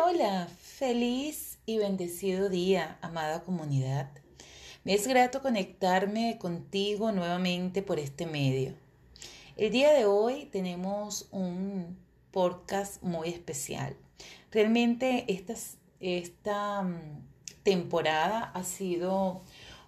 [0.00, 4.08] Hola, feliz y bendecido día, amada comunidad.
[4.84, 8.72] Me es grato conectarme contigo nuevamente por este medio.
[9.54, 11.98] El día de hoy tenemos un
[12.30, 13.94] podcast muy especial.
[14.50, 15.54] Realmente esta,
[16.00, 17.26] esta mm,
[17.62, 19.42] temporada ha sido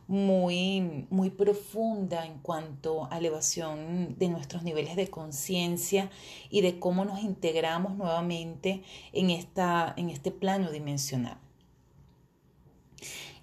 [0.06, 6.10] muy, muy profunda en cuanto a elevación de nuestros niveles de conciencia
[6.50, 8.82] y de cómo nos integramos nuevamente
[9.12, 11.38] en, esta, en este plano dimensional.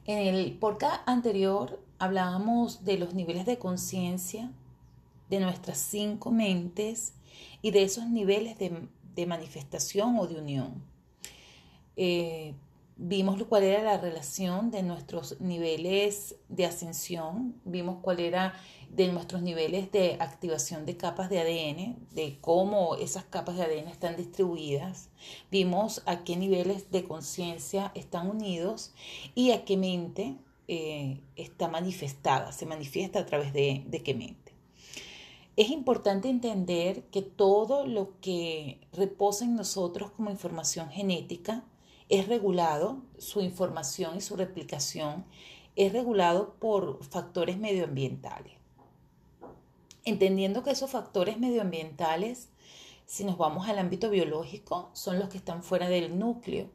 [0.06, 4.52] En el podcast anterior hablábamos de los niveles de conciencia
[5.30, 7.14] de nuestras cinco mentes
[7.62, 10.84] y de esos niveles de, manifestación o de unión.
[11.96, 12.56] Eh,
[13.04, 18.54] Vimos cuál era la relación de nuestros niveles de ascensión, vimos cuál era
[18.92, 23.88] de nuestros niveles de activación de capas de ADN, de cómo esas capas de ADN
[23.88, 25.10] están distribuidas,
[25.50, 28.94] vimos a qué niveles de conciencia están unidos
[29.34, 34.54] y a qué mente eh, está manifestada, se manifiesta a través de, de qué mente.
[35.56, 41.66] Es importante entender que todo lo que reposa en nosotros como información genética
[42.12, 45.24] es regulado, su información y su replicación
[45.78, 48.54] es regulado por factores medioambientales.
[50.04, 52.50] Entendiendo que esos factores medioambientales,
[53.06, 56.70] si nos vamos al ámbito biológico, son los que están fuera del núcleo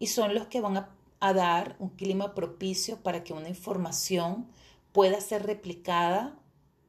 [0.00, 4.48] y son los que van a, a dar un clima propicio para que una información
[4.90, 6.36] pueda ser replicada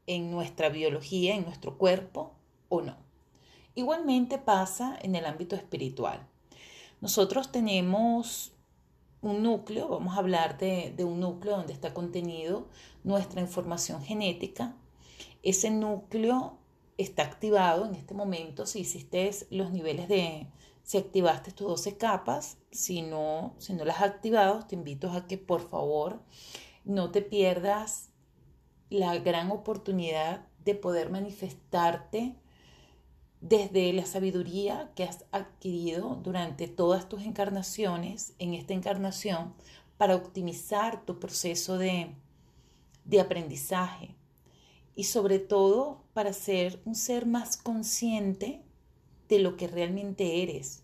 [0.08, 2.34] en nuestra biología, en nuestro cuerpo
[2.70, 2.98] o no.
[3.76, 6.28] Igualmente pasa en el ámbito espiritual.
[7.04, 8.54] Nosotros tenemos
[9.22, 12.70] un núcleo, vamos a hablar de, un núcleo donde está contenido
[13.04, 14.78] nuestra información genética.
[15.42, 16.60] Ese núcleo
[16.98, 20.48] está activado en este momento si hiciste los niveles de,
[20.84, 25.28] si activaste tus 12 capas, si no, si no las has activado, te invito a
[25.28, 26.22] que por favor
[26.86, 28.12] no te pierdas
[28.90, 32.38] la gran oportunidad de poder manifestarte
[33.44, 39.54] desde la sabiduría que has adquirido durante todas tus encarnaciones, en esta encarnación,
[39.98, 42.16] para optimizar tu proceso de,
[43.04, 44.16] de aprendizaje
[44.96, 48.64] y sobre todo para ser un ser más consciente
[49.28, 50.84] de lo que realmente eres.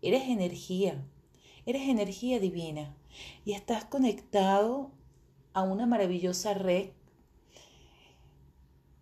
[0.00, 1.04] Eres energía,
[1.64, 2.94] eres energía divina
[3.44, 4.92] y estás conectado
[5.54, 6.90] a una maravillosa red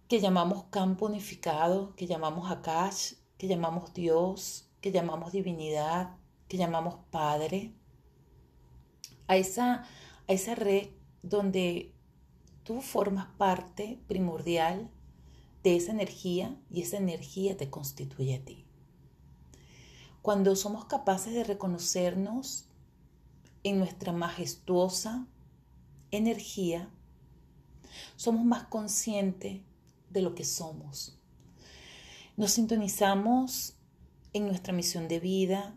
[0.09, 6.17] que llamamos campo unificado, que llamamos Akash, que llamamos Dios, que llamamos divinidad,
[6.49, 7.73] que llamamos Padre,
[9.27, 9.87] a esa,
[10.29, 10.91] a esa red
[11.23, 11.95] donde
[12.65, 14.91] tú formas parte primordial
[15.63, 18.67] de esa energía y esa energía te constituye a ti.
[20.21, 22.67] Cuando somos capaces de reconocernos
[23.63, 25.27] en nuestra majestuosa
[26.11, 26.91] energía,
[28.17, 29.63] somos más conscientes
[30.15, 31.19] de lo que somos.
[32.37, 33.77] Nos sintonizamos
[34.33, 35.77] en nuestra misión de vida,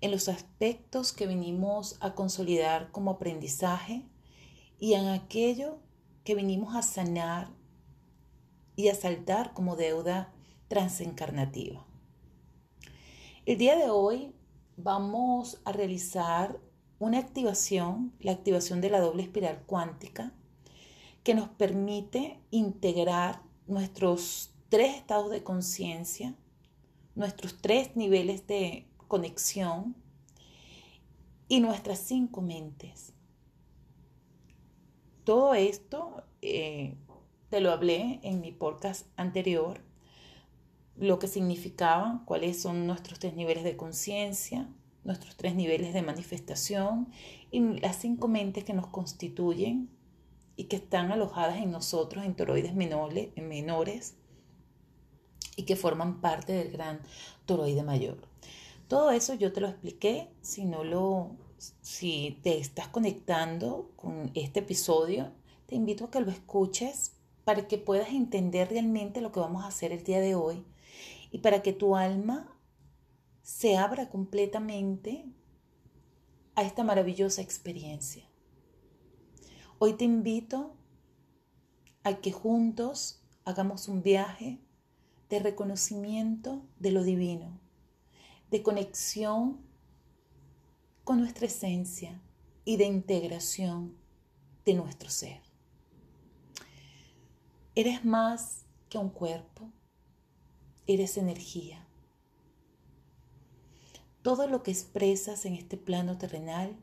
[0.00, 4.02] en los aspectos que venimos a consolidar como aprendizaje
[4.80, 5.78] y en aquello
[6.24, 7.50] que venimos a sanar
[8.74, 10.32] y a saltar como deuda
[10.68, 11.86] transencarnativa.
[13.46, 14.34] El día de hoy
[14.76, 16.60] vamos a realizar
[16.98, 20.32] una activación, la activación de la doble espiral cuántica,
[21.22, 26.34] que nos permite integrar nuestros tres estados de conciencia,
[27.14, 29.96] nuestros tres niveles de conexión
[31.48, 33.12] y nuestras cinco mentes.
[35.24, 36.96] Todo esto eh,
[37.48, 39.80] te lo hablé en mi podcast anterior,
[40.96, 44.68] lo que significaba, cuáles son nuestros tres niveles de conciencia,
[45.04, 47.08] nuestros tres niveles de manifestación
[47.50, 49.90] y las cinco mentes que nos constituyen
[50.56, 54.14] y que están alojadas en nosotros en toroides menores,
[55.56, 57.00] y que forman parte del gran
[57.46, 58.18] toroide mayor.
[58.88, 61.36] Todo eso yo te lo expliqué, si no lo
[61.80, 65.32] si te estás conectando con este episodio,
[65.66, 67.12] te invito a que lo escuches
[67.44, 70.64] para que puedas entender realmente lo que vamos a hacer el día de hoy
[71.30, 72.52] y para que tu alma
[73.42, 75.24] se abra completamente
[76.54, 78.24] a esta maravillosa experiencia.
[79.78, 80.74] Hoy te invito
[82.02, 84.58] a que juntos hagamos un viaje
[85.28, 87.60] de reconocimiento de lo divino,
[88.50, 89.60] de conexión
[91.04, 92.22] con nuestra esencia
[92.64, 93.96] y de integración
[94.64, 95.42] de nuestro ser.
[97.74, 99.70] Eres más que un cuerpo,
[100.86, 101.86] eres energía.
[104.26, 106.76] todo lo que expresas en este plano terrenal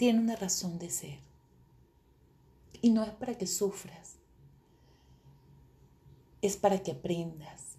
[0.00, 1.18] tiene una razón de ser.
[2.80, 4.14] Y no es para que sufras,
[6.40, 7.76] es para que aprendas,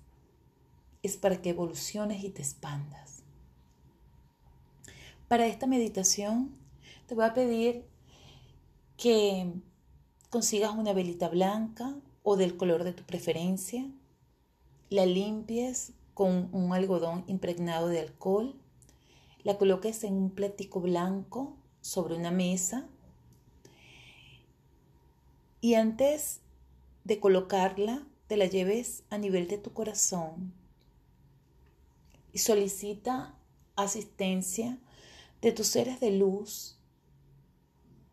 [1.02, 3.24] es para que evoluciones y te expandas.
[5.28, 6.56] Para esta meditación
[7.08, 7.88] te voy a pedir
[8.98, 9.52] que
[10.30, 13.90] consigas una velita blanca o del color de tu preferencia,
[14.92, 18.62] la limpies con un algodón impregnado de alcohol,
[19.42, 22.88] la coloques en un platico blanco sobre una mesa
[25.60, 26.40] y antes
[27.04, 30.54] de colocarla te la lleves a nivel de tu corazón
[32.34, 33.36] y solicita
[33.76, 34.80] asistencia
[35.42, 36.78] de tus seres de luz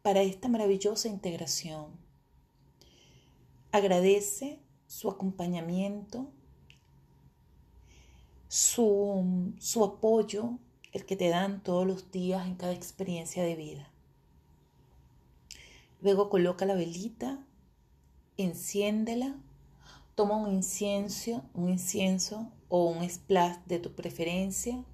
[0.02, 1.92] para esta maravillosa integración.
[3.70, 6.30] Agradece su acompañamiento,
[8.48, 10.58] su, su apoyo,
[10.92, 13.90] el que te dan todos los días en cada experiencia de vida.
[16.00, 17.44] Luego coloca la velita,
[18.36, 19.36] enciéndela,
[20.14, 24.84] toma un incienso, un incienso o un splash de tu preferencia.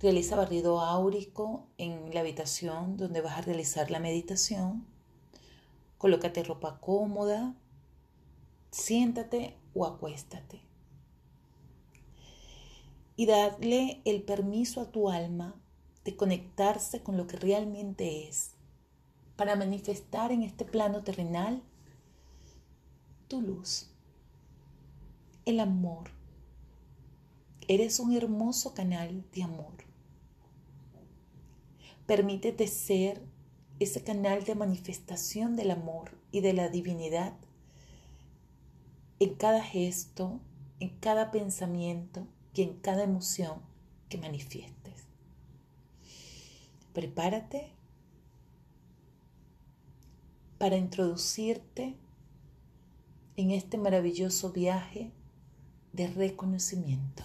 [0.00, 4.84] Realiza barrido áurico en la habitación donde vas a realizar la meditación.
[5.98, 7.54] Colócate ropa cómoda,
[8.70, 10.63] siéntate o acuéstate.
[13.16, 15.54] Y darle el permiso a tu alma
[16.04, 18.52] de conectarse con lo que realmente es,
[19.36, 21.62] para manifestar en este plano terrenal
[23.28, 23.90] tu luz,
[25.44, 26.10] el amor.
[27.66, 29.74] Eres un hermoso canal de amor.
[32.06, 33.22] Permítete ser
[33.80, 37.34] ese canal de manifestación del amor y de la divinidad
[39.18, 40.40] en cada gesto,
[40.80, 43.60] en cada pensamiento y en cada emoción
[44.08, 45.04] que manifiestes.
[46.92, 47.72] Prepárate
[50.58, 51.96] para introducirte
[53.36, 55.10] en este maravilloso viaje
[55.92, 57.24] de reconocimiento.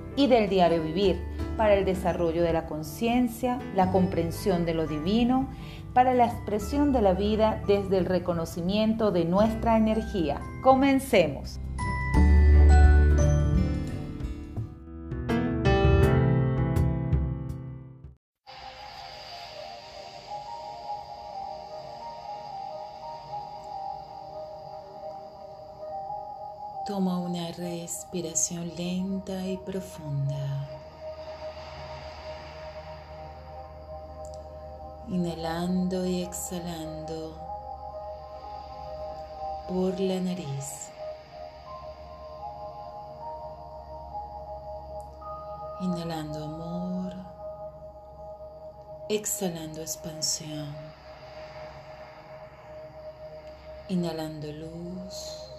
[0.15, 1.21] y del diario vivir
[1.57, 5.47] para el desarrollo de la conciencia, la comprensión de lo divino,
[5.93, 10.39] para la expresión de la vida desde el reconocimiento de nuestra energía.
[10.63, 11.59] Comencemos.
[26.83, 30.67] Toma una respiración lenta y profunda.
[35.07, 37.37] Inhalando y exhalando
[39.67, 40.89] por la nariz.
[45.81, 47.13] Inhalando amor,
[49.07, 50.75] exhalando expansión.
[53.87, 55.50] Inhalando luz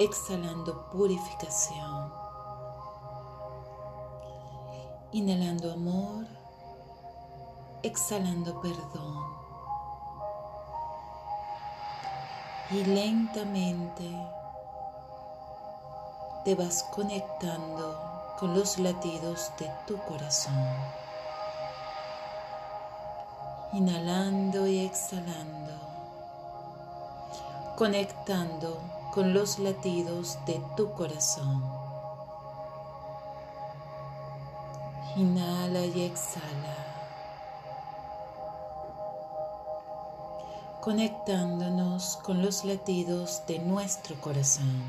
[0.00, 2.10] exhalando purificación,
[5.12, 6.26] inhalando amor,
[7.82, 9.40] exhalando perdón.
[12.70, 14.08] Y lentamente
[16.46, 20.66] te vas conectando con los latidos de tu corazón.
[23.74, 25.74] Inhalando y exhalando,
[27.76, 31.62] conectando con los latidos de tu corazón.
[35.16, 36.76] Inhala y exhala.
[40.80, 44.82] Conectándonos con los latidos de nuestro corazón.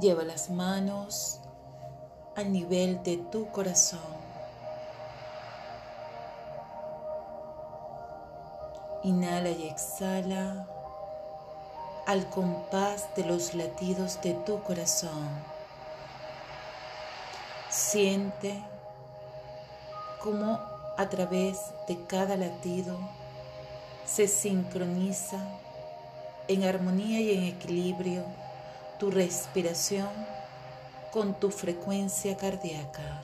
[0.00, 1.40] Lleva las manos
[2.36, 4.17] al nivel de tu corazón.
[9.08, 10.66] Inhala y exhala
[12.06, 15.30] al compás de los latidos de tu corazón.
[17.70, 18.62] Siente
[20.22, 20.60] cómo
[20.98, 22.98] a través de cada latido
[24.04, 25.38] se sincroniza
[26.46, 28.24] en armonía y en equilibrio
[28.98, 30.10] tu respiración
[31.12, 33.22] con tu frecuencia cardíaca.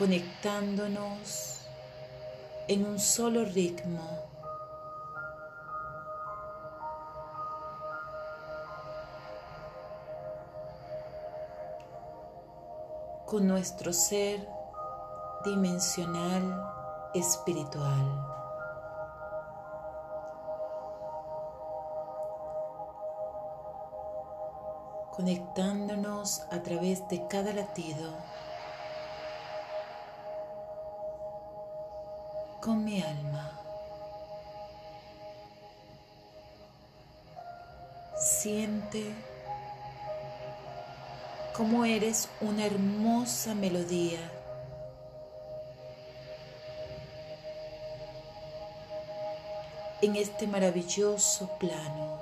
[0.00, 1.60] Conectándonos
[2.66, 4.00] en un solo ritmo.
[13.26, 14.48] con nuestro ser
[15.44, 16.64] dimensional
[17.12, 18.26] espiritual.
[25.14, 28.10] conectándonos a través de cada latido
[32.60, 33.50] con mi alma.
[38.18, 39.14] Siente
[41.56, 44.20] cómo eres una hermosa melodía.
[50.02, 52.18] en este maravilloso plano.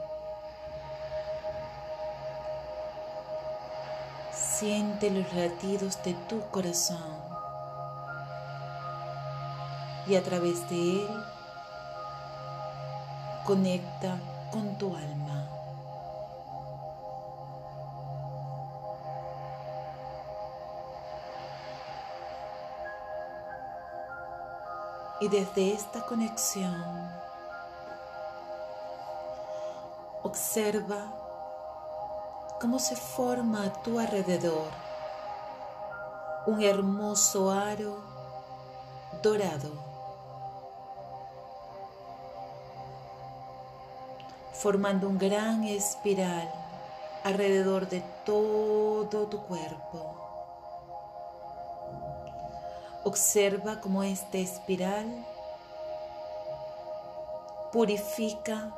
[4.32, 7.27] Siente los latidos de tu corazón
[10.08, 11.24] y a través de él
[13.44, 14.18] conecta
[14.50, 15.44] con tu alma.
[25.20, 26.80] Y desde esta conexión,
[30.22, 31.12] observa
[32.60, 34.70] cómo se forma a tu alrededor
[36.46, 37.98] un hermoso aro
[39.22, 39.87] dorado,
[44.60, 46.50] formando un gran espiral
[47.24, 50.14] alrededor de todo tu cuerpo.
[53.04, 55.06] Observa cómo esta espiral
[57.72, 58.74] purifica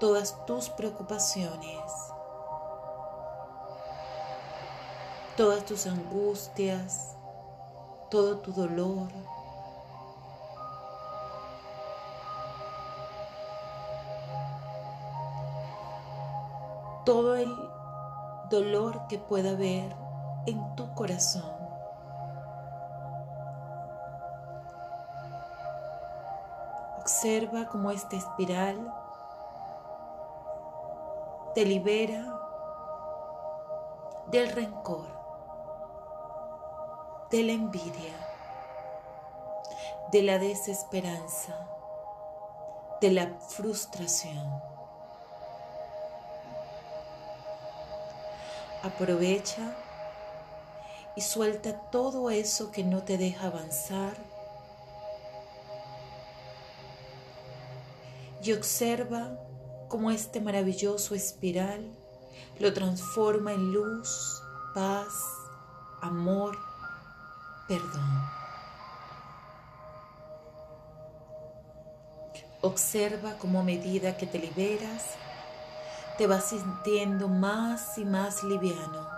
[0.00, 2.14] todas tus preocupaciones
[5.36, 7.16] todas tus angustias,
[8.10, 9.08] todo tu dolor.
[17.04, 17.54] Todo el
[18.50, 19.94] dolor que pueda haber
[20.46, 21.52] en tu corazón.
[26.98, 28.92] Observa cómo esta espiral
[31.54, 32.40] te libera
[34.30, 35.14] del rencor
[37.34, 38.14] de la envidia,
[40.12, 41.66] de la desesperanza,
[43.00, 44.73] de la frustración.
[48.84, 49.74] Aprovecha
[51.16, 54.14] y suelta todo eso que no te deja avanzar
[58.42, 59.38] y observa
[59.88, 61.90] cómo este maravilloso espiral
[62.58, 64.42] lo transforma en luz,
[64.74, 65.14] paz,
[66.02, 66.58] amor,
[67.66, 68.22] perdón.
[72.60, 75.04] Observa cómo a medida que te liberas,
[76.16, 79.08] te vas sintiendo más y más liviano.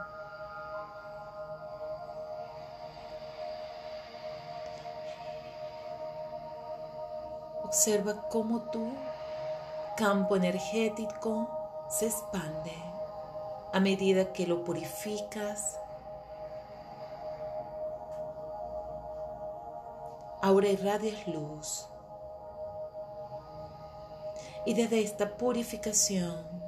[7.65, 8.93] Observa cómo tu
[9.97, 11.49] campo energético
[11.91, 12.73] se expande
[13.73, 15.79] a medida que lo purificas
[20.41, 21.89] ahora irradias luz.
[24.65, 26.66] Y desde esta purificación,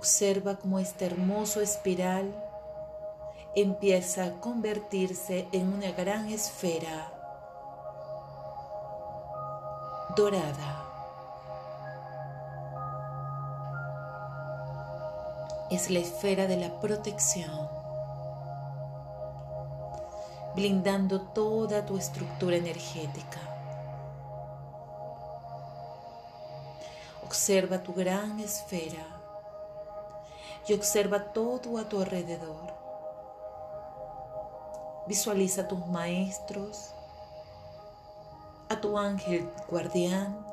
[0.00, 2.32] observa cómo este hermoso espiral
[3.54, 7.12] empieza a convertirse en una gran esfera
[10.16, 10.86] dorada.
[15.70, 17.68] Es la esfera de la protección
[20.54, 23.40] blindando toda tu estructura energética.
[27.22, 29.19] Observa tu gran esfera
[30.70, 32.72] y observa todo a tu alrededor.
[35.08, 36.92] Visualiza a tus maestros,
[38.68, 40.46] a tu ángel guardián,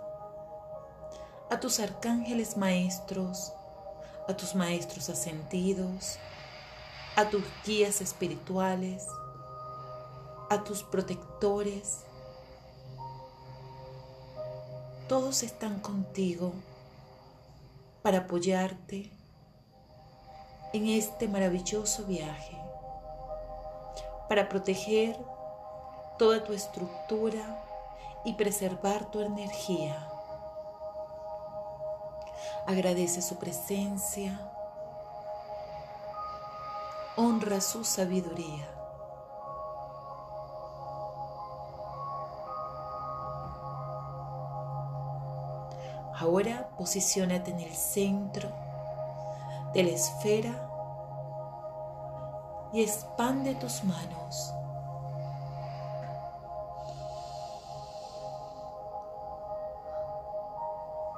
[1.52, 3.54] a tus arcángeles maestros,
[4.28, 6.18] a tus maestros ascendidos,
[7.16, 9.06] a tus guías espirituales,
[10.50, 12.00] a tus protectores.
[15.08, 16.54] Todos están contigo
[18.02, 19.17] para apoyarte
[20.74, 22.56] en este maravilloso viaje.
[24.28, 25.18] para proteger
[26.18, 27.64] toda tu estructura
[28.26, 29.96] y preservar tu energía.
[32.66, 34.38] Agradece su presencia.
[37.16, 38.68] Honra su sabiduría.
[46.20, 48.67] Ahora posiciónate en el centro
[49.78, 50.70] de la esfera
[52.74, 54.52] y expande tus manos.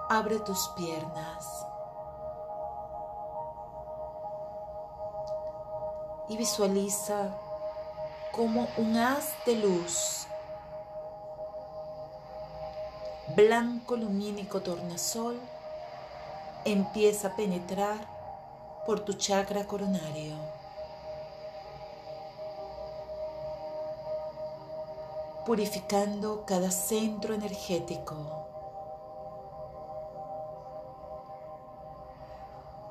[0.10, 1.66] Abre tus piernas
[6.28, 7.30] y visualiza
[8.34, 10.28] como un haz de luz
[13.38, 15.40] blanco lumínico tornasol
[16.66, 18.19] empieza a penetrar
[18.90, 20.36] por tu chakra coronario.
[25.46, 28.16] purificando cada centro energético.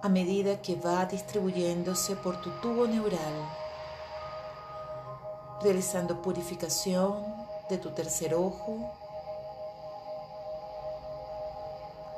[0.01, 3.37] A medida que va distribuyéndose por tu tubo neural,
[5.61, 7.25] realizando purificación
[7.69, 8.73] de tu tercer ojo,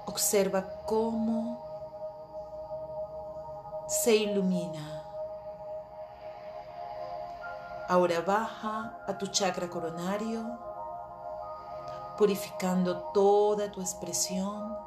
[0.07, 1.70] Observa cómo
[3.91, 5.03] se ilumina.
[7.89, 10.45] Ahora baja a tu chakra coronario,
[12.17, 14.79] purificando toda tu expresión,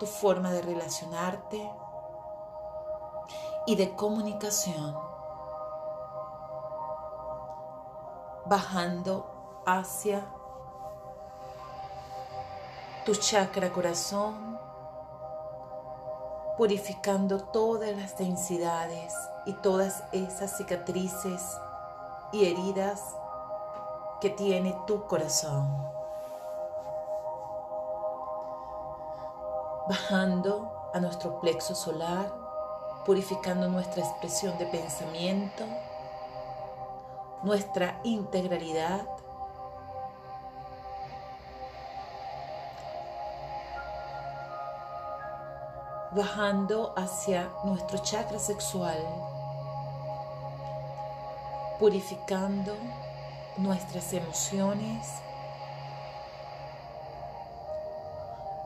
[0.00, 1.70] tu forma de relacionarte
[3.66, 4.98] y de comunicación.
[8.46, 10.26] Bajando hacia
[13.04, 14.51] tu chakra corazón,
[16.56, 19.14] purificando todas las densidades
[19.46, 21.42] y todas esas cicatrices
[22.32, 23.16] y heridas
[24.20, 25.68] que tiene tu corazón.
[29.88, 32.32] Bajando a nuestro plexo solar,
[33.04, 35.64] purificando nuestra expresión de pensamiento,
[37.42, 39.02] nuestra integralidad
[46.14, 48.98] bajando hacia nuestro chakra sexual,
[51.78, 52.76] purificando
[53.56, 55.08] nuestras emociones,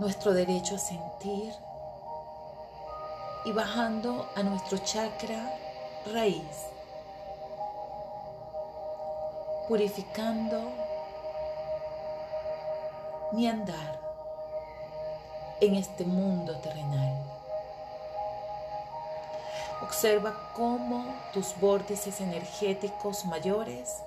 [0.00, 1.54] nuestro derecho a sentir
[3.44, 5.56] y bajando a nuestro chakra
[6.12, 6.66] raíz,
[9.68, 10.72] purificando
[13.32, 14.00] mi andar
[15.60, 17.35] en este mundo terrenal.
[19.82, 24.02] Observa cómo tus vórtices energéticos mayores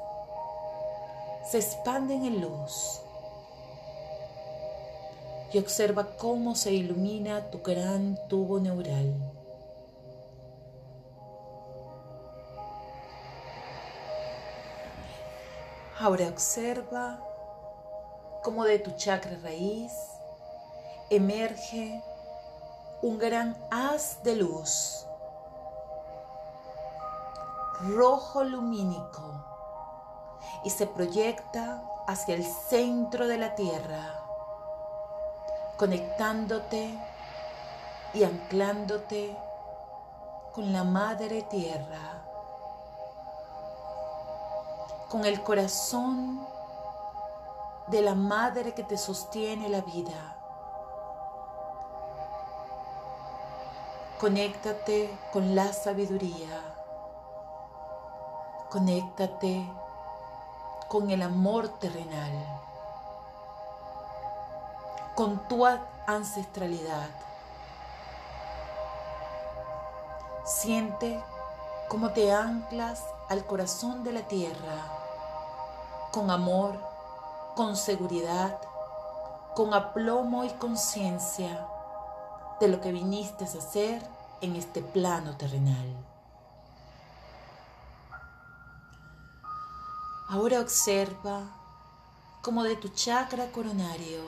[1.49, 3.01] se expanden en luz.
[5.53, 9.15] Y observa cómo se ilumina tu gran tubo neural.
[15.99, 17.19] Ahora observa
[18.43, 19.91] cómo de tu chakra raíz
[21.09, 22.01] emerge
[23.01, 25.05] un gran haz de luz
[27.81, 29.45] rojo lumínico
[30.63, 34.21] y se proyecta hacia el centro de la Tierra,
[35.77, 36.99] conectándote
[38.13, 39.37] y anclándote
[40.51, 42.23] con la Madre Tierra,
[45.09, 46.45] con el corazón
[47.87, 50.35] de la Madre que te sostiene la vida.
[54.19, 56.78] Conéctate con la sabiduría
[58.69, 59.67] Conéctate
[60.89, 62.31] con el amor terrenal,
[65.15, 65.65] con tu
[66.05, 67.09] ancestralidad.
[70.45, 71.19] Siente
[71.87, 74.85] cómo te anclas al corazón de la tierra,
[76.11, 76.79] con amor,
[77.55, 78.59] con seguridad,
[79.55, 81.65] con aplomo y conciencia
[82.59, 84.07] de lo que viniste a hacer
[84.41, 86.08] en este plano terrenal.
[90.31, 91.49] Ahora observa
[92.43, 94.21] cómo de tu chakra coronario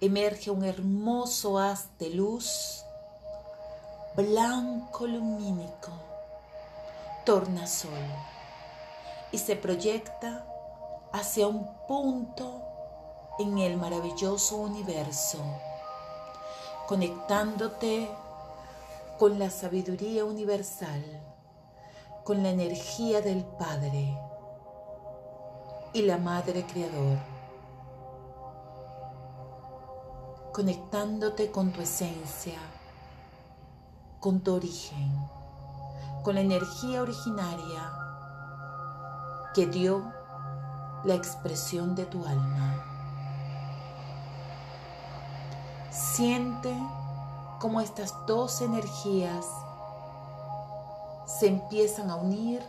[0.00, 2.84] emerge un hermoso haz de luz
[4.16, 5.92] blanco lumínico,
[7.24, 7.92] tornasol,
[9.30, 10.44] y se proyecta
[11.12, 12.60] hacia un punto
[13.38, 15.38] en el maravilloso universo,
[16.88, 18.10] conectándote
[19.16, 21.04] con la sabiduría universal
[22.24, 24.29] con la energía del Padre
[25.92, 27.18] y la Madre Creador,
[30.52, 32.58] conectándote con tu esencia,
[34.20, 35.12] con tu origen,
[36.22, 37.92] con la energía originaria
[39.52, 40.12] que dio
[41.02, 42.84] la expresión de tu alma.
[45.90, 46.72] Siente
[47.58, 49.44] cómo estas dos energías
[51.26, 52.62] se empiezan a unir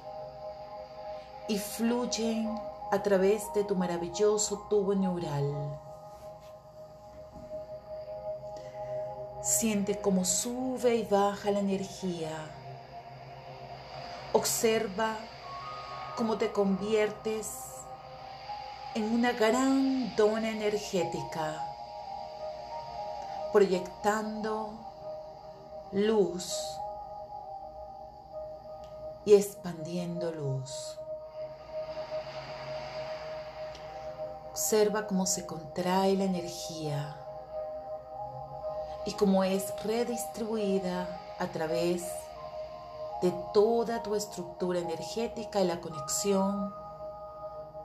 [1.47, 5.80] y fluyen a través de tu maravilloso tubo neural.
[9.41, 12.30] Siente cómo sube y baja la energía.
[14.34, 15.15] Observa
[16.17, 17.47] cómo te conviertes
[18.93, 21.65] en una gran dona energética,
[23.54, 24.73] proyectando
[25.93, 26.58] luz
[29.23, 31.00] y expandiendo luz.
[34.51, 37.15] Observa cómo se contrae la energía
[39.05, 41.07] y cómo es redistribuida
[41.39, 42.03] a través
[43.21, 46.75] de toda tu estructura energética y la conexión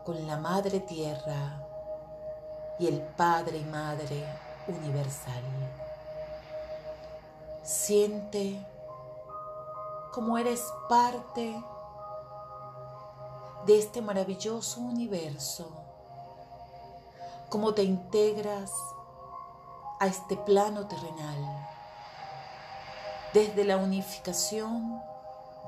[0.04, 1.62] con la Madre Tierra
[2.80, 4.24] y el Padre y Madre
[4.66, 5.42] Universal.
[7.62, 8.58] Siente
[10.12, 11.62] como eres parte
[13.66, 15.85] de este maravilloso universo,
[17.48, 18.72] cómo te integras
[20.00, 21.68] a este plano terrenal,
[23.32, 25.00] desde la unificación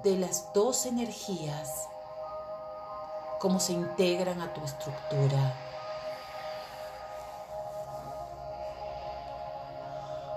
[0.03, 1.89] de las dos energías,
[3.41, 5.55] cómo se integran a tu estructura.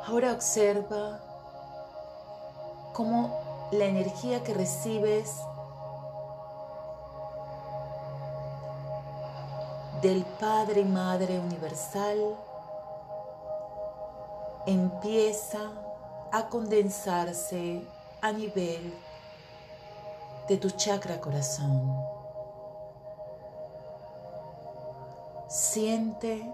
[0.05, 1.19] Ahora observa
[2.93, 5.31] cómo la energía que recibes
[10.01, 12.35] del Padre y Madre Universal
[14.65, 15.59] empieza
[16.31, 17.85] a condensarse
[18.19, 18.93] a nivel
[20.47, 22.03] de tu chakra corazón.
[25.47, 26.51] Siente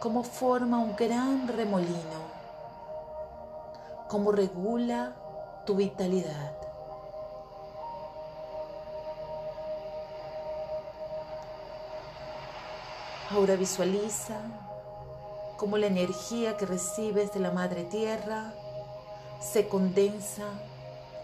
[0.00, 2.20] cómo forma un gran remolino,
[4.08, 5.16] cómo regula
[5.66, 6.63] tu vitalidad.
[13.34, 14.36] Ahora visualiza
[15.56, 18.54] cómo la energía que recibes de la Madre Tierra
[19.40, 20.44] se condensa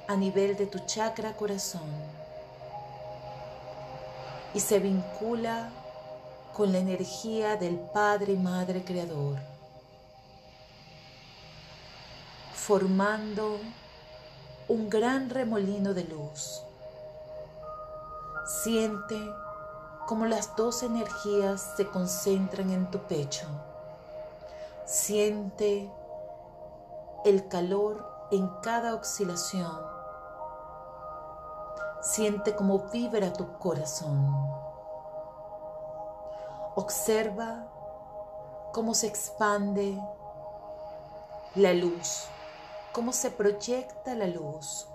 [0.08, 1.88] a nivel de tu chakra corazón
[4.54, 5.70] y se vincula
[6.52, 9.38] con la energía del Padre y Madre Creador,
[12.54, 13.60] formando
[14.66, 16.60] un gran remolino de luz.
[18.64, 19.16] Siente
[20.10, 23.46] cómo las dos energías se concentran en tu pecho.
[24.84, 25.88] Siente
[27.24, 29.70] el calor en cada oscilación.
[32.02, 34.34] Siente cómo vibra tu corazón.
[36.74, 37.68] Observa
[38.72, 39.96] cómo se expande
[41.54, 42.26] la luz
[42.92, 44.88] cómo se proyecta la luz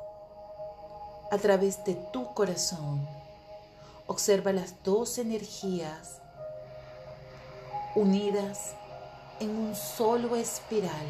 [1.32, 3.25] a través de tu corazón.
[4.08, 6.22] Observa las dos energías
[7.96, 8.76] unidas
[9.40, 11.08] en un solo espiral,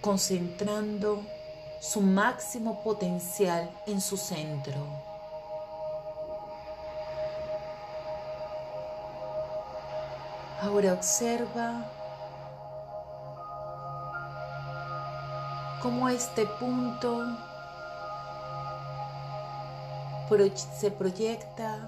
[0.00, 1.22] concentrando
[1.80, 4.74] su máximo potencial en su centro.
[10.60, 11.84] Ahora observa
[15.82, 17.53] cómo este punto
[20.28, 21.78] se proyecta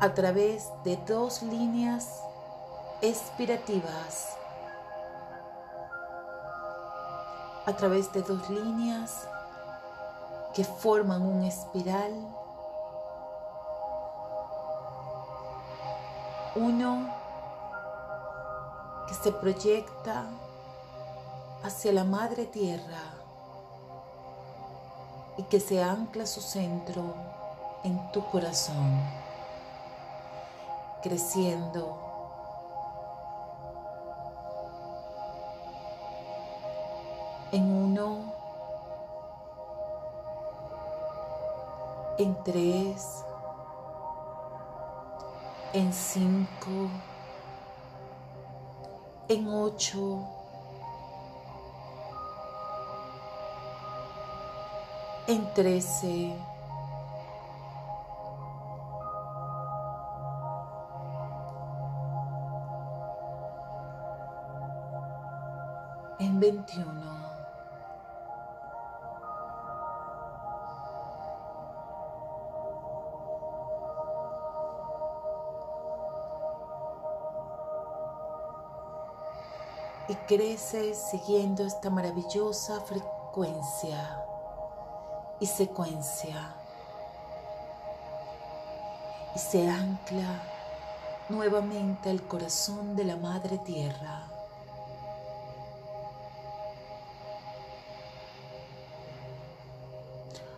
[0.00, 2.22] a través de dos líneas
[3.02, 4.36] expirativas,
[7.66, 9.28] a través de dos líneas
[10.54, 12.12] que forman un espiral,
[16.56, 17.14] uno
[19.06, 20.24] que se proyecta
[21.62, 23.19] hacia la madre tierra
[25.40, 27.14] y que se ancla su centro
[27.82, 29.00] en tu corazón,
[31.02, 31.96] creciendo.
[37.52, 38.34] En uno,
[42.18, 43.24] en tres,
[45.72, 46.90] en cinco,
[49.28, 50.18] en ocho,
[55.30, 56.36] en trece,
[66.18, 67.20] en veintiuno.
[80.08, 84.29] y crece siguiendo esta maravillosa frecuencia
[85.40, 86.54] y secuencia
[89.34, 90.42] y se ancla
[91.28, 94.26] nuevamente al corazón de la Madre Tierra.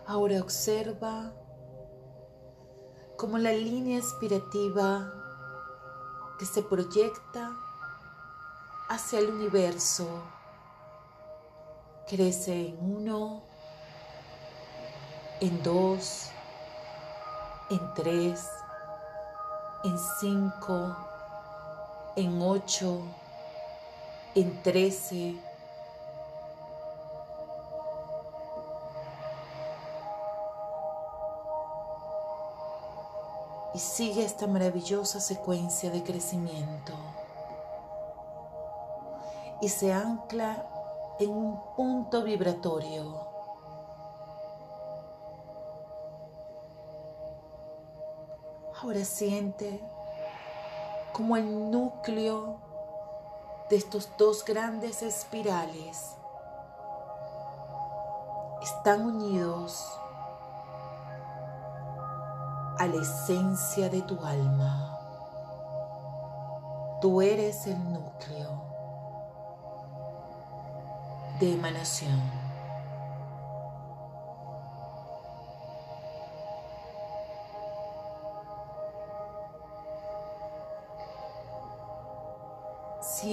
[0.05, 1.31] Ahora observa
[3.17, 5.13] cómo la línea aspirativa
[6.37, 7.55] que se proyecta
[8.89, 10.07] hacia el universo
[12.07, 13.43] crece en uno,
[15.43, 16.29] en dos,
[17.69, 18.47] en tres,
[19.83, 20.95] en cinco,
[22.15, 23.01] en ocho,
[24.35, 25.35] en trece.
[33.73, 36.93] Y sigue esta maravillosa secuencia de crecimiento.
[39.59, 40.65] Y se ancla
[41.19, 43.32] en un punto vibratorio
[48.83, 49.81] Ahora siente
[51.13, 52.57] como el núcleo
[53.69, 56.17] de estos dos grandes espirales
[58.61, 59.97] están unidos
[62.77, 64.99] a la esencia de tu alma.
[66.99, 68.65] Tú eres el núcleo
[71.39, 72.42] de emanación.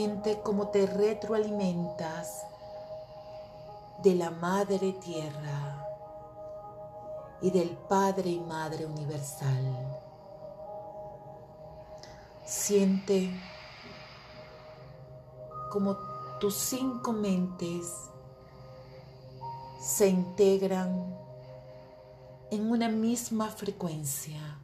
[0.01, 2.47] Siente cómo te retroalimentas
[4.03, 5.87] de la Madre Tierra
[7.43, 9.63] y del Padre y Madre Universal.
[12.47, 13.31] Siente
[15.71, 15.99] como
[16.41, 17.93] tus cinco mentes
[19.83, 21.15] se integran
[22.51, 24.63] en una misma frecuencia,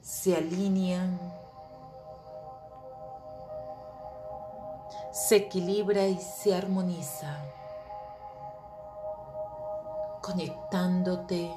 [0.00, 1.35] se alinean
[5.16, 7.38] se equilibra y se armoniza,
[10.20, 11.50] conectándote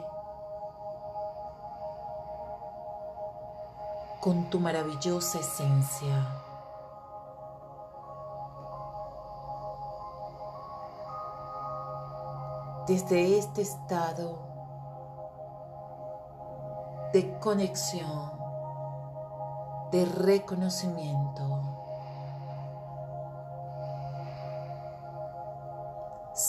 [4.22, 6.26] con tu maravillosa esencia.
[12.88, 14.40] Desde este estado
[17.12, 18.32] de conexión,
[19.92, 21.69] de reconocimiento,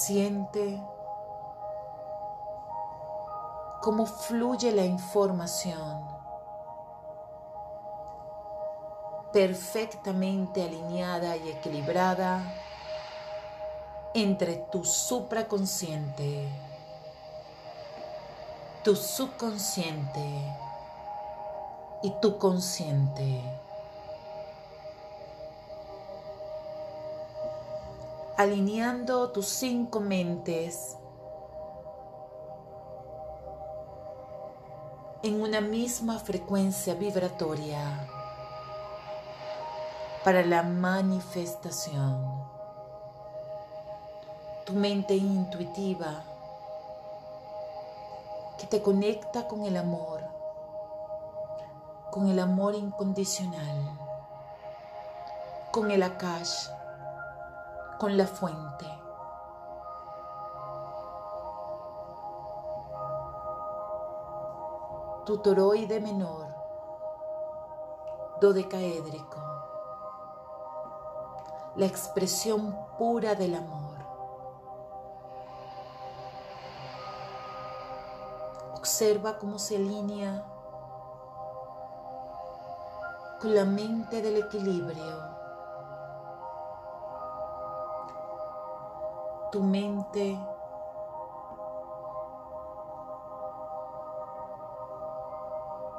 [0.07, 0.83] Siente
[3.83, 6.03] cómo fluye la información
[9.31, 12.43] perfectamente alineada y equilibrada
[14.15, 16.49] entre tu supraconsciente,
[18.83, 20.57] tu subconsciente
[22.03, 23.43] y tu consciente.
[28.41, 30.97] Alineando tus cinco mentes
[35.23, 38.09] en una misma frecuencia vibratoria
[40.25, 42.43] para la manifestación.
[44.65, 46.25] Tu mente intuitiva
[48.59, 50.23] que te conecta con el amor,
[52.11, 53.99] con el amor incondicional,
[55.73, 56.80] con el akash
[58.01, 58.87] con la fuente.
[65.27, 66.47] Tu toroide menor,
[68.41, 69.39] dodecaédrico,
[71.77, 73.99] la expresión pura del amor.
[78.77, 80.43] Observa cómo se alinea
[83.43, 85.30] con la mente del equilibrio
[89.51, 90.39] tu mente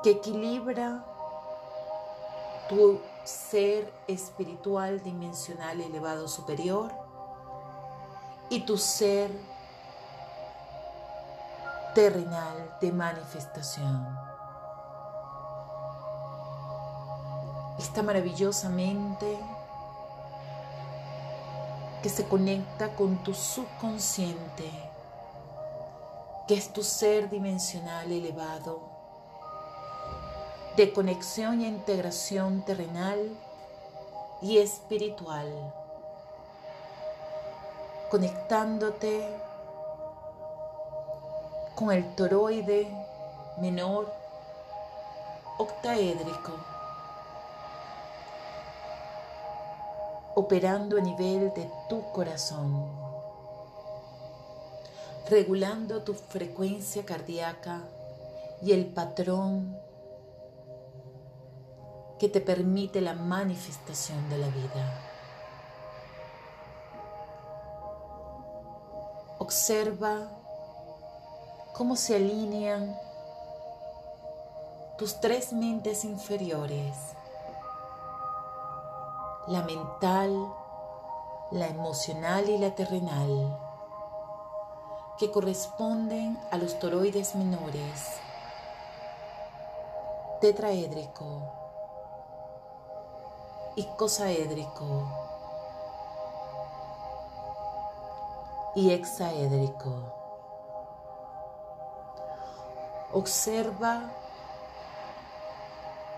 [0.04, 1.06] que equilibra
[2.70, 6.92] tu ser espiritual dimensional elevado superior
[8.50, 9.30] y tu ser
[11.94, 14.18] terrenal de manifestación.
[17.78, 19.40] Esta maravillosa mente
[22.02, 24.72] que se conecta con tu subconsciente,
[26.48, 28.90] que es tu ser dimensional elevado,
[30.76, 33.20] de conexión e integración terrenal
[34.42, 35.74] y espiritual,
[38.10, 39.30] conectándote
[41.76, 42.88] con el toroide
[43.60, 44.12] menor
[45.58, 46.54] octaédrico,
[50.36, 52.88] operando a nivel de tu corazón,
[55.30, 57.82] regulando tu frecuencia cardíaca
[58.62, 59.78] y el patrón
[62.20, 65.08] que te permite la manifestación de la vida.
[69.40, 70.30] Observa
[71.74, 72.96] cómo se alinean
[75.00, 76.96] tus tres mentes inferiores,
[79.48, 80.54] la mental,
[81.52, 83.58] la emocional y la terrenal,
[85.18, 88.20] que corresponden a los toroides menores,
[90.42, 91.42] tetraédrico,
[93.76, 95.06] icosaédrico
[98.76, 100.14] y hexaédrico.
[103.12, 104.12] Observa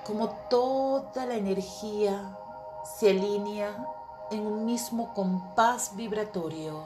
[0.05, 2.37] cómo toda la energía
[2.83, 3.75] se alinea
[4.31, 6.83] en un mismo compás vibratorio.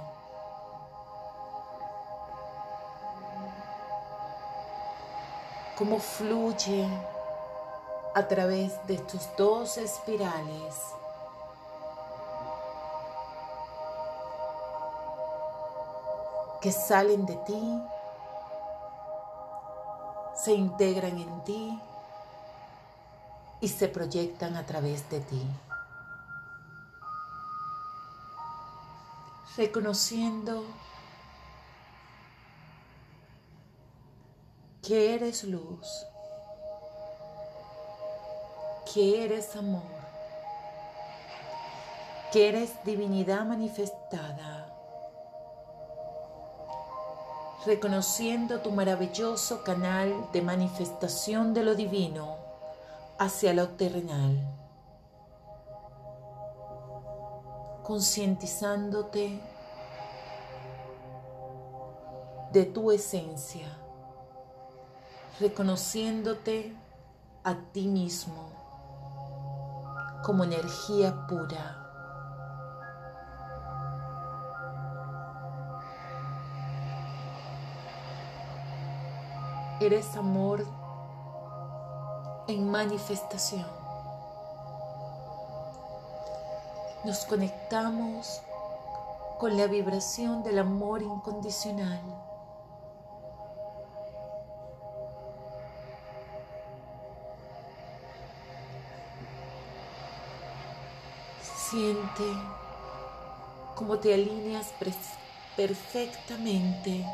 [5.78, 6.88] Cómo fluye
[8.16, 10.76] a través de tus dos espirales.
[16.62, 17.82] que salen de ti,
[20.36, 21.80] se integran en ti
[23.62, 25.48] y se proyectan a través de ti.
[29.58, 30.64] Reconociendo
[34.82, 36.08] que eres luz
[38.94, 39.82] que eres amor,
[42.32, 44.74] que eres divinidad manifestada,
[47.66, 52.38] reconociendo tu maravilloso canal de manifestación de lo divino
[53.20, 54.38] hacia lo terrenal,
[57.88, 59.42] concientizándote
[62.52, 63.66] de tu esencia,
[65.40, 66.76] reconociéndote
[67.46, 68.50] a ti mismo
[70.22, 71.86] como energía pura.
[79.80, 80.66] Eres amor
[82.50, 83.77] en manifestación.
[87.04, 88.42] Nos conectamos
[89.40, 92.02] con la vibración del amor incondicional.
[101.70, 102.24] Siente
[103.76, 104.74] cómo te alineas
[105.56, 107.06] perfectamente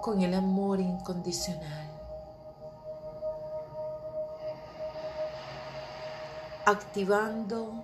[0.00, 1.87] con el amor incondicional.
[6.68, 7.82] Activando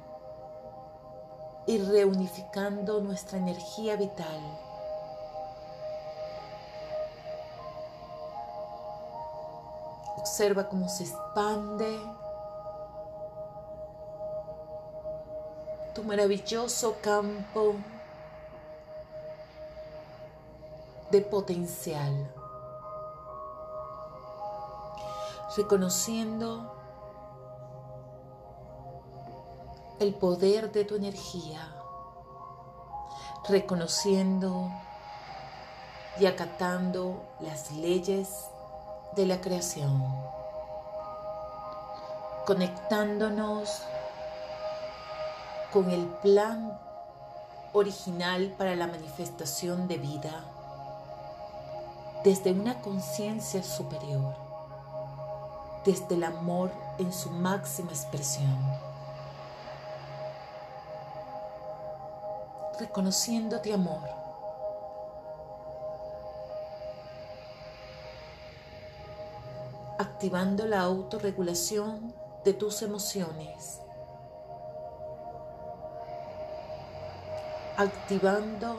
[1.66, 4.58] y reunificando nuestra energía vital.
[10.18, 11.98] Observa cómo se expande
[15.94, 17.76] tu maravilloso campo
[21.10, 22.30] de potencial.
[25.56, 26.83] Reconociendo
[30.04, 31.66] el poder de tu energía.
[33.48, 34.70] Reconociendo
[36.20, 38.28] y acatando las leyes
[39.16, 40.04] de la creación,
[42.46, 43.82] conectándonos
[45.72, 46.78] con el plan
[47.72, 50.44] original para la manifestación de vida
[52.24, 54.34] desde una conciencia superior,
[55.84, 58.73] desde el amor en su máxima expresión,
[62.78, 64.08] reconociéndote amor
[69.98, 72.14] activando la autorregulación
[72.44, 73.80] de tus emociones.
[77.76, 78.76] activando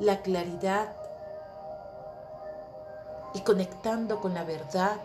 [0.00, 0.92] la claridad
[3.34, 4.96] y conectando con la verdad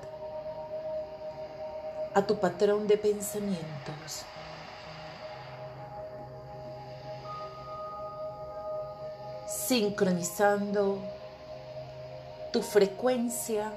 [2.13, 4.25] a tu patrón de pensamientos.
[9.71, 10.99] Sincronizando
[12.51, 13.71] tu frecuencia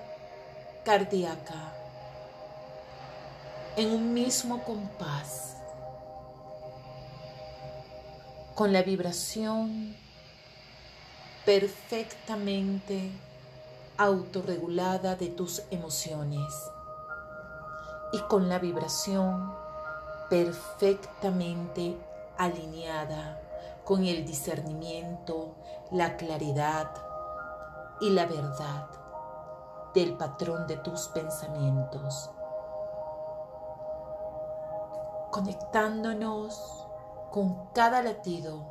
[0.85, 1.73] cardíaca
[3.77, 5.55] en un mismo compás
[8.57, 9.95] con la vibración
[11.45, 13.13] perfectamente
[13.97, 16.53] autorregulada de tus emociones
[18.13, 19.55] y con la vibración
[20.29, 21.97] perfectamente
[22.37, 23.44] alineada
[23.85, 25.55] con el discernimiento,
[25.91, 26.91] la claridad
[28.01, 28.87] y la verdad
[29.95, 32.31] del patrón de tus pensamientos.
[35.31, 36.87] Conectándonos
[37.31, 38.65] con cada latido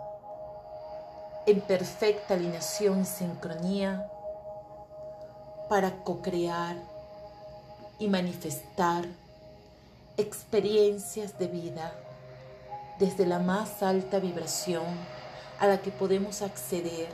[1.46, 4.10] en perfecta alineación y sincronía
[5.70, 6.78] para co-crear
[8.00, 9.06] y manifestar
[10.18, 11.94] experiencias de vida
[13.04, 14.86] desde la más alta vibración
[15.60, 17.10] a la que podemos acceder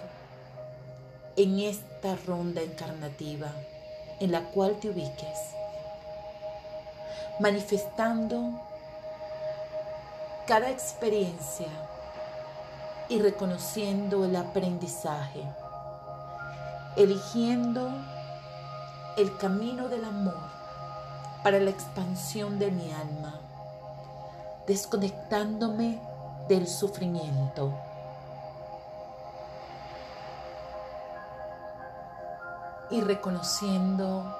[1.36, 3.48] en esta ronda encarnativa
[4.20, 5.40] en la cual te ubiques,
[7.40, 8.52] manifestando
[10.46, 11.66] cada experiencia
[13.10, 15.42] y reconociendo el aprendizaje,
[16.98, 17.90] eligiendo
[19.18, 20.38] el camino del amor
[21.44, 23.49] para la expansión de mi alma,
[24.70, 26.00] desconectándome
[26.48, 27.74] del sufrimiento.
[32.92, 34.32] Y reconociendo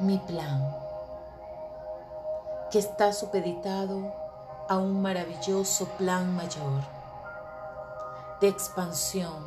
[0.00, 0.76] mi plan,
[2.70, 4.12] que está supeditado
[4.68, 6.82] a un maravilloso plan mayor
[8.42, 9.46] de expansión,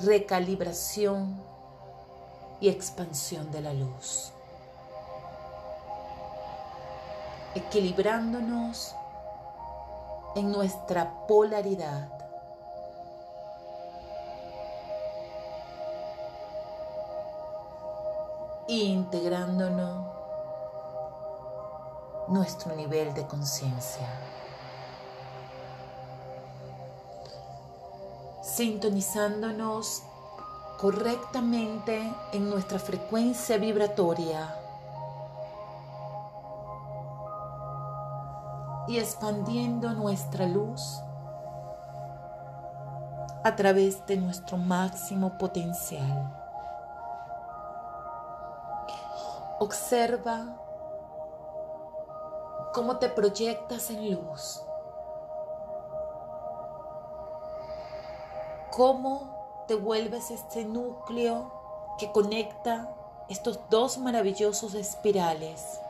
[0.00, 1.42] recalibración
[2.60, 4.32] y expansión de la luz.
[7.56, 8.94] Equilibrándonos
[10.34, 12.10] en nuestra polaridad.
[18.68, 20.06] Integrándonos
[22.28, 24.06] nuestro nivel de conciencia.
[28.42, 30.02] Sintonizándonos
[30.78, 34.65] correctamente en nuestra frecuencia vibratoria
[38.88, 41.00] y expandiendo nuestra luz
[43.44, 46.32] a través de nuestro máximo potencial.
[49.58, 50.56] Observa
[52.74, 54.62] cómo te proyectas en luz,
[58.70, 61.52] cómo te vuelves este núcleo
[61.98, 62.90] que conecta
[63.28, 65.80] estos dos maravillosos espirales.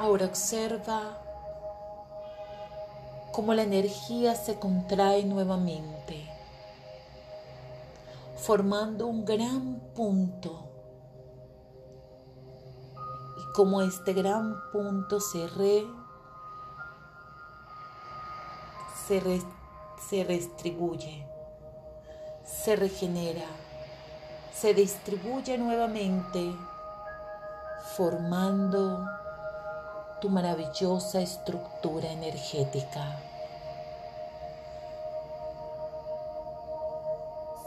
[0.00, 1.18] Ahora observa
[3.32, 6.26] cómo la energía se contrae nuevamente,
[8.38, 10.70] formando un gran punto.
[13.36, 15.86] Y cómo este gran punto se re,
[19.06, 19.20] se
[20.08, 21.26] se redistribuye,
[22.42, 23.44] se regenera,
[24.54, 26.56] se distribuye nuevamente,
[27.96, 29.19] formando
[30.20, 33.18] tu maravillosa estructura energética.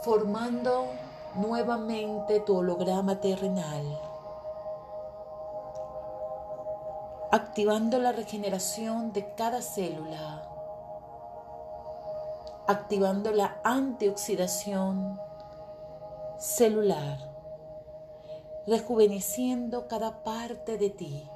[0.02, 0.86] Formando
[1.34, 4.00] nuevamente tu holograma terrenal.
[7.32, 10.54] Activando la regeneración de cada célula
[12.66, 15.20] activando la antioxidación
[16.38, 17.18] celular,
[18.66, 21.28] rejuveneciendo cada parte de ti,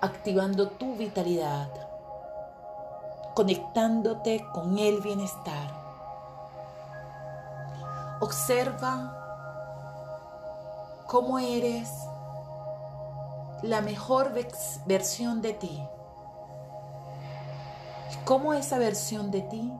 [0.00, 1.68] activando tu vitalidad,
[3.34, 5.70] conectándote con el bienestar.
[8.20, 9.14] Observa
[11.06, 11.90] cómo eres
[13.62, 14.32] la mejor
[14.86, 15.82] versión de ti
[18.28, 19.72] cómo esa versión de ti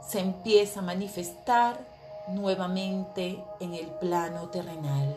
[0.00, 1.76] se empieza a manifestar
[2.28, 5.14] nuevamente en el plano terrenal.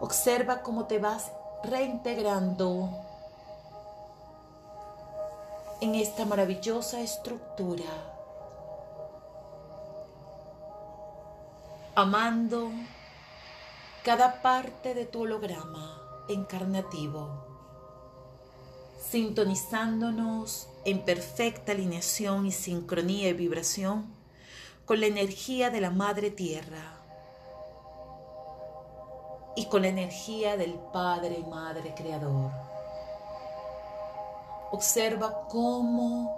[0.00, 1.30] Observa cómo te vas
[1.62, 2.90] reintegrando
[5.80, 8.14] en esta maravillosa estructura.
[11.96, 12.72] amando
[14.02, 17.44] cada parte de tu holograma encarnativo,
[19.10, 24.06] sintonizándonos en perfecta alineación y sincronía y vibración
[24.86, 27.03] con la energía de la Madre Tierra
[29.56, 32.50] y con la energía del Padre y Madre Creador.
[34.70, 36.34] Observa cómo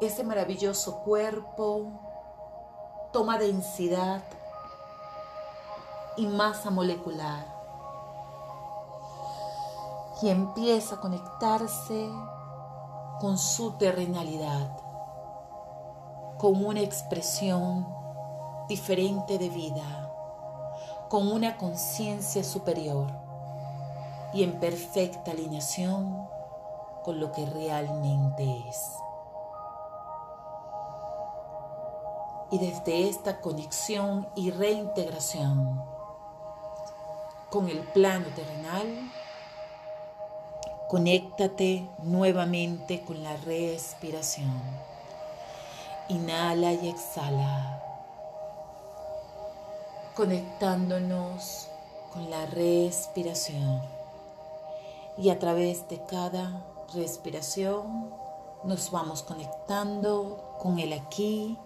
[0.00, 1.86] ese maravilloso cuerpo
[3.12, 4.22] toma densidad
[6.16, 7.56] y masa molecular
[10.22, 12.08] y empieza a conectarse
[13.20, 14.76] con su terrenalidad,
[16.38, 17.86] con una expresión
[18.68, 20.10] diferente de vida,
[21.16, 23.06] con una conciencia superior
[24.34, 26.28] y en perfecta alineación
[27.04, 28.82] con lo que realmente es.
[32.50, 35.82] Y desde esta conexión y reintegración
[37.48, 39.10] con el plano terrenal,
[40.90, 44.60] conéctate nuevamente con la respiración.
[46.10, 47.85] Inhala y exhala,
[50.16, 51.68] conectándonos
[52.12, 53.82] con la respiración.
[55.18, 56.64] Y a través de cada
[56.94, 58.10] respiración
[58.64, 61.58] nos vamos conectando con el aquí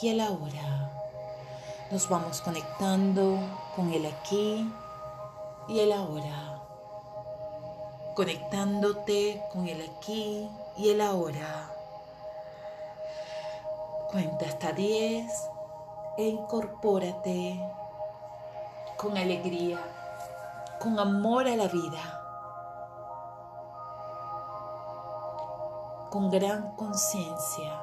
[0.00, 0.90] y el ahora.
[1.90, 3.36] Nos vamos conectando
[3.74, 4.64] con el aquí
[5.68, 6.60] y el ahora.
[8.14, 11.68] Conectándote con el aquí y el ahora.
[14.12, 15.51] Cuenta hasta 10
[16.16, 17.60] e incorpórate
[18.96, 19.78] con alegría,
[20.80, 22.20] con amor a la vida,
[26.10, 27.82] con gran conciencia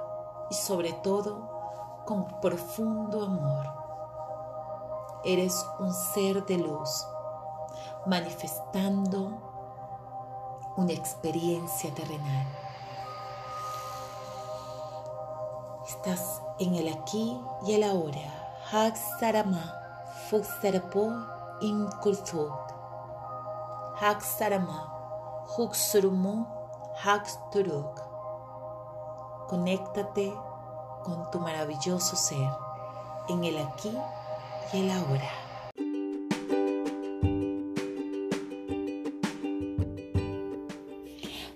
[0.49, 3.65] y sobre todo con profundo amor.
[5.23, 7.07] Eres un ser de luz,
[8.05, 9.31] manifestando
[10.77, 12.68] una experiencia terrenal.
[15.89, 18.59] Estás en el aquí y el ahora.
[18.71, 19.73] Hak Sarama,
[20.29, 21.11] Fuxarapo
[21.61, 22.53] Inkultuk.
[23.99, 24.93] Hak Sarama,
[25.57, 26.45] Huxurumu,
[27.03, 28.01] Hak Turuk.
[29.49, 30.31] Conéctate
[31.03, 32.51] con tu maravilloso ser
[33.27, 33.91] en el aquí
[34.71, 35.48] y el ahora.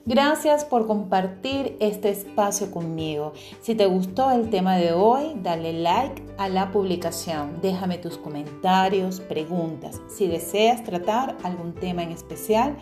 [0.06, 3.32] Gracias por compartir este espacio conmigo.
[3.62, 7.62] Si te gustó el tema de hoy, dale like a la publicación.
[7.62, 10.02] Déjame tus comentarios, preguntas.
[10.10, 12.76] Si deseas tratar algún tema en especial,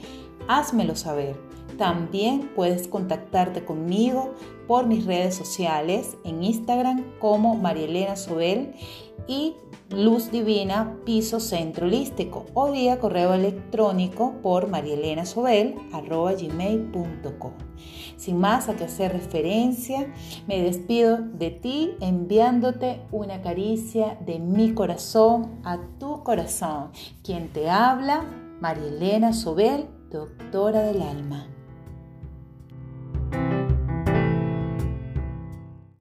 [0.48, 1.36] házmelo saber.
[1.82, 4.36] También puedes contactarte conmigo
[4.68, 8.76] por mis redes sociales en Instagram como Marielena Sobel
[9.28, 9.56] y
[9.90, 17.52] Luz Divina Piso Centro Holístico o vía correo electrónico por marielenasobel.gmail.com.
[18.16, 20.14] Sin más a que hacer referencia,
[20.48, 26.92] me despido de ti enviándote una caricia de mi corazón a tu corazón.
[27.24, 28.24] Quien te habla,
[28.60, 31.51] Marielena Sobel, doctora del alma.